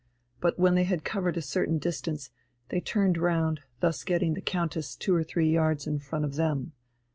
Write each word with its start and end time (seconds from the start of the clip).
But 0.39 0.57
when 0.57 0.73
they 0.73 0.85
had 0.85 1.03
covered 1.05 1.37
a 1.37 1.43
certain 1.43 1.77
distance, 1.77 2.31
they 2.69 2.79
turned 2.81 3.19
round, 3.19 3.59
thus 3.81 4.03
getting 4.03 4.33
the 4.33 4.41
Countess 4.41 4.95
two 4.95 5.13
or 5.13 5.23
three 5.23 5.51
yards 5.51 5.85
in 5.85 5.99
front 5.99 6.25
of 6.25 6.37
them. 6.37 6.71